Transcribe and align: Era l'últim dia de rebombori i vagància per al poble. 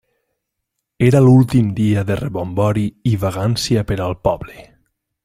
Era 1.09 1.19
l'últim 1.25 1.67
dia 1.81 2.05
de 2.09 2.17
rebombori 2.21 2.87
i 3.13 3.15
vagància 3.25 3.85
per 3.93 3.99
al 4.07 4.21
poble. 4.31 4.65